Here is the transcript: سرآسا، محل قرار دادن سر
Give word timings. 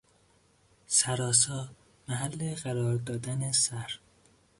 سرآسا، 0.87 1.61
محل 2.07 2.55
قرار 2.63 2.95
دادن 2.97 3.51
سر 3.51 3.91